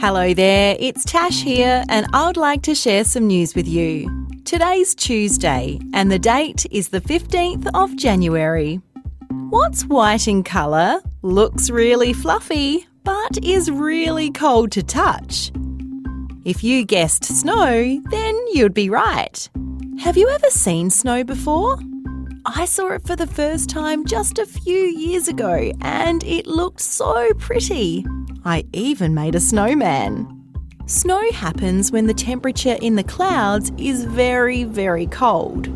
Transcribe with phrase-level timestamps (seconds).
[0.00, 4.26] Hello there, it's Tash here, and I'd like to share some news with you.
[4.44, 8.80] Today's Tuesday, and the date is the 15th of January.
[9.50, 15.52] What's white in colour, looks really fluffy, but is really cold to touch?
[16.44, 19.48] If you guessed snow, then you'd be right.
[20.00, 21.78] Have you ever seen snow before?
[22.46, 26.80] I saw it for the first time just a few years ago and it looked
[26.80, 28.04] so pretty.
[28.44, 30.34] I even made a snowman.
[30.86, 35.66] Snow happens when the temperature in the clouds is very, very cold.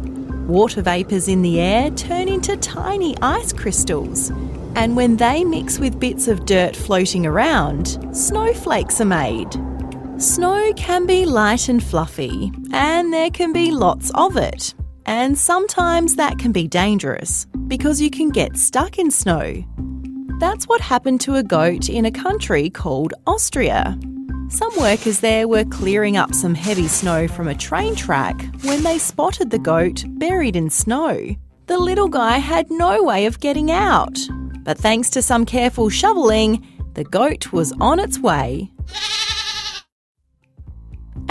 [0.49, 4.31] Water vapours in the air turn into tiny ice crystals,
[4.75, 9.53] and when they mix with bits of dirt floating around, snowflakes are made.
[10.17, 14.75] Snow can be light and fluffy, and there can be lots of it.
[15.07, 19.65] And sometimes that can be dangerous because you can get stuck in snow.
[20.39, 23.99] That's what happened to a goat in a country called Austria.
[24.49, 28.99] Some workers there were clearing up some heavy snow from a train track when they
[28.99, 31.35] spotted the goat buried in snow.
[31.67, 34.19] The little guy had no way of getting out.
[34.65, 38.71] But thanks to some careful shoveling, the goat was on its way.